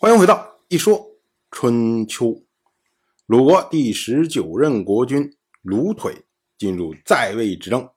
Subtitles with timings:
[0.00, 1.18] 欢迎回到一说
[1.50, 2.44] 春秋。
[3.26, 6.24] 鲁国第十九任国君鲁腿
[6.56, 7.90] 进入在位执政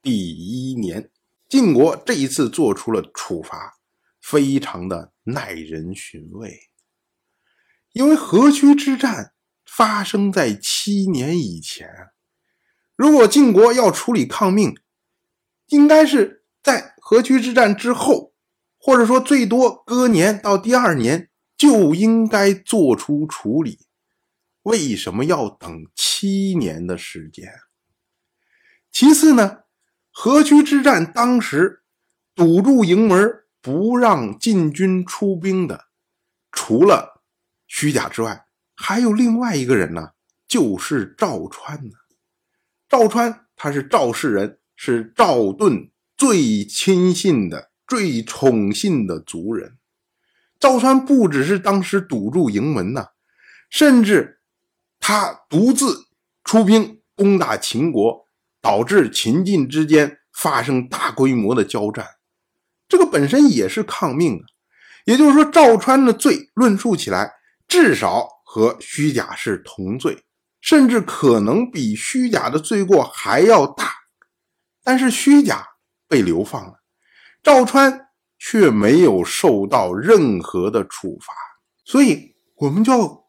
[0.00, 1.10] 第一年，
[1.48, 3.80] 晋国这一次做出了处罚，
[4.20, 6.56] 非常的耐人寻味。
[7.92, 9.32] 因为河曲之战
[9.66, 11.88] 发生在七年以前，
[12.94, 14.78] 如果晋国要处理抗命，
[15.70, 18.32] 应该是在河曲之战之后，
[18.78, 21.24] 或者说最多隔年到第二年。
[21.58, 23.80] 就应该做出处理，
[24.62, 27.52] 为什么要等七年的时间？
[28.92, 29.64] 其次呢，
[30.12, 31.82] 河曲之战当时
[32.36, 35.86] 堵住营门不让晋军出兵的，
[36.52, 37.24] 除了
[37.66, 40.12] 虚假之外，还有另外一个人呢，
[40.46, 41.90] 就是赵川呢。
[42.88, 49.77] 赵川他是赵氏人，是赵盾最亲信的、最宠信的族人。
[50.60, 53.06] 赵川不只是当时堵住营门呐，
[53.70, 54.40] 甚至
[54.98, 56.08] 他独自
[56.42, 58.26] 出兵攻打秦国，
[58.60, 62.06] 导致秦晋之间发生大规模的交战。
[62.88, 64.42] 这个本身也是抗命啊。
[65.04, 67.32] 也就是说，赵川的罪论述起来，
[67.66, 70.24] 至少和虚假是同罪，
[70.60, 73.92] 甚至可能比虚假的罪过还要大。
[74.82, 75.66] 但是虚假
[76.08, 76.80] 被流放了，
[77.42, 78.07] 赵川。
[78.38, 81.34] 却没有受到任何的处罚，
[81.84, 83.24] 所以我们就要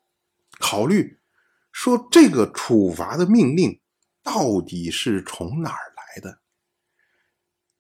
[0.60, 1.20] 考虑
[1.72, 3.82] 说，这个处罚的命令
[4.24, 6.40] 到底是从哪儿来的？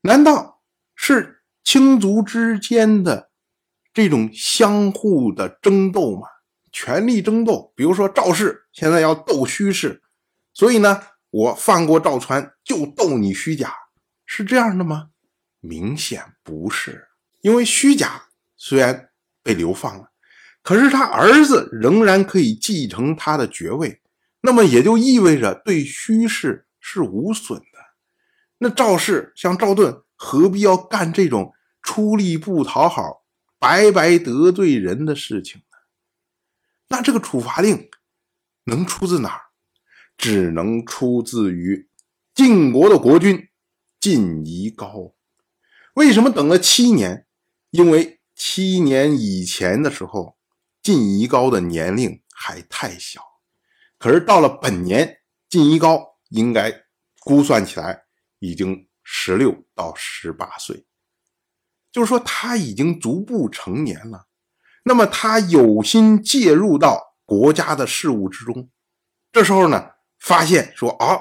[0.02, 0.61] 难道
[0.95, 3.30] 是卿族之间的
[3.93, 6.27] 这种相互的争斗吗？
[6.71, 10.02] 权力争斗，比如说赵氏现在要斗虚氏，
[10.53, 13.73] 所以呢，我放过赵川就斗你虚假，
[14.25, 15.09] 是这样的吗？
[15.59, 17.08] 明显不是。
[17.42, 19.09] 因为虚假虽然
[19.42, 20.12] 被流放了，
[20.62, 24.02] 可是他儿子仍然可以继承他的爵位，
[24.42, 27.66] 那么也就意味着对虚氏是无损的。
[28.58, 33.23] 那赵氏像赵盾，何必要干这种出力不讨好、
[33.58, 35.78] 白白得罪人的事情呢？
[36.89, 37.89] 那这个处罚令
[38.66, 39.42] 能出自哪儿？
[40.17, 41.88] 只能出自于
[42.36, 43.48] 晋国的国君
[44.02, 45.14] 晋夷高。
[45.94, 47.26] 为什么等了七年？
[47.71, 50.37] 因为七年以前的时候，
[50.81, 53.21] 晋夷高的年龄还太小，
[53.97, 55.19] 可是到了本年，
[55.49, 56.73] 晋夷高应该
[57.19, 58.03] 估算起来
[58.39, 60.85] 已经十六到十八岁，
[61.91, 64.27] 就是说他已经逐步成年了。
[64.83, 68.69] 那么他有心介入到国家的事务之中，
[69.31, 71.19] 这时候呢，发现说啊，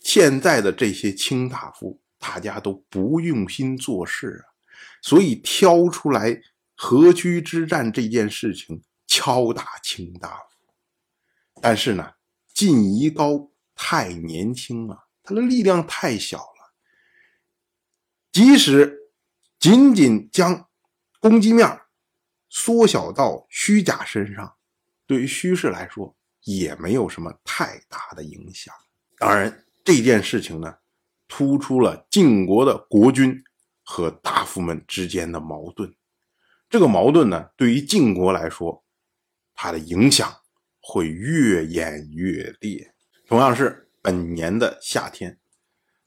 [0.00, 4.49] 现在的这些卿大夫大家都不用心做事啊。
[5.02, 6.40] 所以挑出来
[6.76, 10.74] 河曲之战这件事情敲打卿大夫，
[11.60, 12.12] 但是呢，
[12.54, 16.74] 晋夷高太年轻了，他的力量太小了，
[18.30, 18.98] 即使
[19.58, 20.68] 仅仅将
[21.18, 21.80] 攻击面
[22.48, 24.56] 缩小到虚假身上，
[25.06, 28.74] 对于虚氏来说也没有什么太大的影响。
[29.18, 30.78] 当然，这件事情呢，
[31.28, 33.42] 突出了晋国的国君。
[33.90, 35.92] 和大夫们之间的矛盾，
[36.68, 38.84] 这个矛盾呢，对于晋国来说，
[39.52, 40.32] 它的影响
[40.80, 42.94] 会越演越烈。
[43.26, 45.40] 同样是本年的夏天，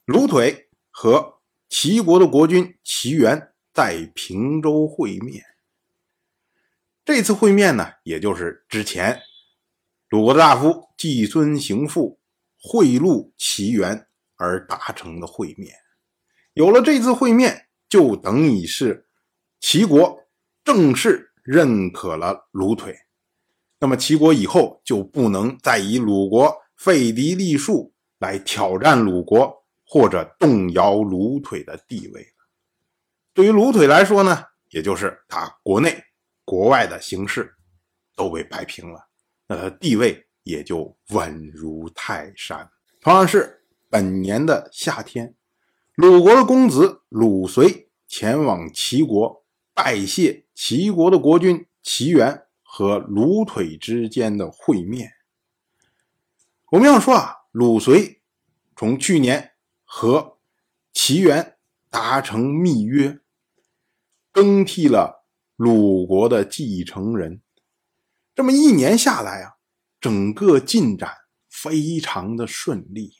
[0.06, 5.44] 鲁腿和齐国的国君齐元在平州会面。
[7.04, 9.20] 这次会面呢，也就是之前
[10.08, 12.18] 鲁国的大夫季孙行父
[12.56, 14.06] 贿赂齐元
[14.36, 15.76] 而达成的会面。
[16.54, 17.63] 有了这次会面。
[17.94, 19.06] 就等于是
[19.60, 20.18] 齐国
[20.64, 22.92] 正式认可了鲁腿，
[23.78, 32.28] 那么齐国以后就不能再以鲁国废嫡立庶来挑战鲁国或者动摇鲁腿的地位了。
[33.32, 36.02] 对于鲁腿来说呢，也就是他国内
[36.44, 37.54] 国外的形势
[38.16, 39.06] 都被摆平了，
[39.46, 42.68] 那他地位也就稳如泰山。
[43.00, 45.36] 同样是本年的夏天。
[45.94, 55.12] 鲁国的公子鲁随前往齐国拜谢齐国的国君齐元和鲁腿之间的会面。
[56.70, 58.22] 我们要说啊，鲁随
[58.76, 59.52] 从去年
[59.84, 60.38] 和
[60.92, 61.56] 齐元
[61.90, 63.20] 达成密约，
[64.32, 65.24] 更替了
[65.56, 67.40] 鲁国的继承人。
[68.34, 69.54] 这么一年下来啊，
[70.00, 71.10] 整个进展
[71.48, 73.14] 非常的顺利。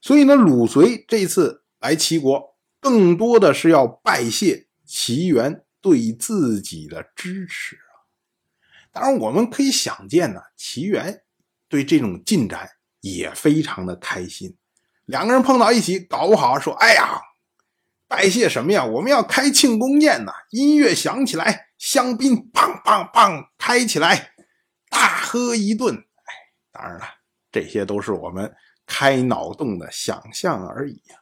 [0.00, 1.60] 所以呢，鲁随这次。
[1.82, 2.51] 来齐国，
[2.82, 8.02] 更多的是要拜谢齐元对自己的支持啊。
[8.90, 11.22] 当然，我们可以想见呢，齐元
[11.68, 12.68] 对这种进展
[13.00, 14.58] 也非常的开心。
[15.04, 17.20] 两个人碰到一起，搞不好说：“哎呀，
[18.08, 18.84] 拜谢什么呀？
[18.84, 20.32] 我们要开庆功宴呢！
[20.50, 24.32] 音乐响起来，香槟砰砰砰开起来，
[24.90, 26.34] 大喝一顿。”哎，
[26.72, 27.04] 当然了，
[27.52, 28.52] 这些都是我们
[28.86, 31.21] 开脑洞的想象而已呀。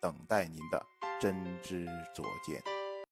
[0.00, 0.84] 等待您的
[1.20, 2.77] 真知灼见。